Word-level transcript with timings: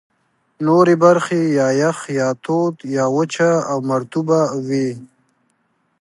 نورې 0.65 0.95
برخې 1.03 1.41
یا 1.59 1.67
یخ، 1.81 1.97
یا 2.19 2.29
تود، 2.43 2.75
یا 2.95 3.05
وچه 3.15 3.49
او 3.71 3.77
مرطوبه 3.89 4.39
وې. 4.67 4.89